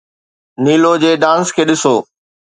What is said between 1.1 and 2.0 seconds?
Dance کي ڏسو.